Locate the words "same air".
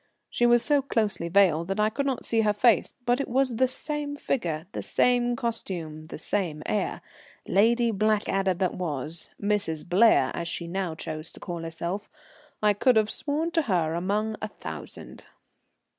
6.17-7.01